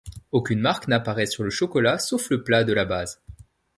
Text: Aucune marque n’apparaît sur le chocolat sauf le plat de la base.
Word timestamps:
Aucune 0.31 0.61
marque 0.61 0.87
n’apparaît 0.87 1.27
sur 1.27 1.43
le 1.43 1.51
chocolat 1.51 1.99
sauf 1.99 2.31
le 2.31 2.41
plat 2.43 2.63
de 2.63 2.73
la 2.73 2.85
base. 2.85 3.21